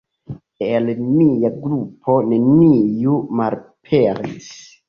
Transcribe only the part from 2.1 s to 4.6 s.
neniu malaperis!